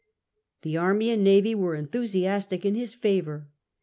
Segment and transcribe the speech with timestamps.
[0.63, 3.49] The army and navy were enthusiastic in his favour.